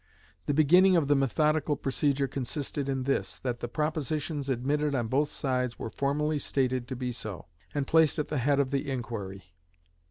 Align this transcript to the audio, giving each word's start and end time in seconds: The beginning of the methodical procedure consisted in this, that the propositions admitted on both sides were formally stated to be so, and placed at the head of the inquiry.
The 0.47 0.53
beginning 0.55 0.95
of 0.95 1.07
the 1.07 1.15
methodical 1.15 1.75
procedure 1.75 2.27
consisted 2.27 2.89
in 2.89 3.03
this, 3.03 3.37
that 3.41 3.59
the 3.59 3.67
propositions 3.67 4.49
admitted 4.49 4.95
on 4.95 5.05
both 5.09 5.29
sides 5.29 5.77
were 5.77 5.91
formally 5.91 6.39
stated 6.39 6.87
to 6.87 6.95
be 6.95 7.11
so, 7.11 7.45
and 7.75 7.85
placed 7.85 8.17
at 8.17 8.29
the 8.29 8.39
head 8.39 8.59
of 8.59 8.71
the 8.71 8.89
inquiry. 8.89 9.53